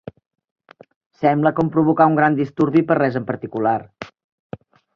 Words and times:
Sembla 1.19 1.51
com 1.59 1.69
provocar 1.75 2.07
un 2.13 2.17
gran 2.21 2.37
disturbi 2.41 2.83
per 2.89 2.99
res 3.01 3.19
en 3.21 3.29
particular. 3.31 3.77